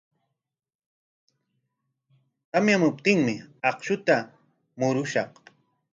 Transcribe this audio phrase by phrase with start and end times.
[2.51, 3.35] Tamyamuptinmi
[3.69, 4.15] akshuta
[4.77, 5.31] murushaq.